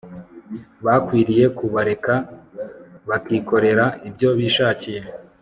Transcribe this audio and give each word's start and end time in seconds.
bakwiriye 0.85 1.45
kubareka 1.57 2.13
bakikorera 3.09 3.85
ibyo 4.07 4.29
bishakiye 4.37 5.01